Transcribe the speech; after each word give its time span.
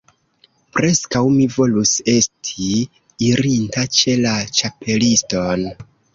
Preskaŭ 0.77 1.19
mi 1.33 1.45
volus 1.55 1.91
esti 2.13 2.67
irinta 3.29 3.85
ĉe 4.01 4.19
la 4.25 4.35
Ĉapeliston. 4.63 5.65